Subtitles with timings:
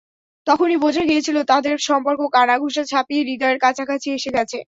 [0.47, 4.57] তখনই বোঝা গিয়েছিল তাঁদের সম্পর্ক কানাঘুষা ছাপিয়ে হৃদয়ের কাছাকাছি এসে গেছে।